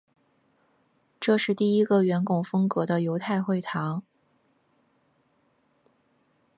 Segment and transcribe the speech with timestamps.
[1.19, 4.01] 这是第一个圆拱风格的犹太会堂。